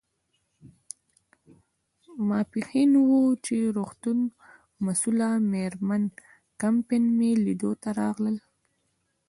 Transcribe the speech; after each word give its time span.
ماپیښین 2.27 2.91
و، 2.95 3.09
چې 3.45 3.55
د 3.63 3.67
روغتون 3.77 4.17
مسؤله 4.85 5.27
مېرمن 5.51 6.03
کمپن 6.61 7.03
مې 7.17 7.31
لیدو 7.45 7.71
ته 7.81 7.89
راغلل. 7.99 8.37